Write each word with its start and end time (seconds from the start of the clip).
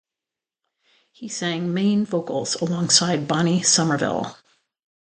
He 1.11 1.27
sang 1.29 1.75
main 1.75 2.05
vocals 2.07 2.55
alongside 2.59 3.27
Bonnie 3.27 3.61
Somerville. 3.61 4.35